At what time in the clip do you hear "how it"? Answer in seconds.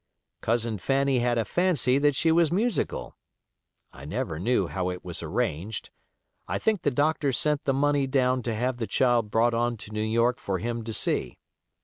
4.65-5.05